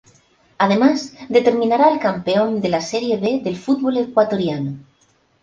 [0.57, 4.79] Además, determinará al campeón de la Serie B del fútbol ecuatoriano.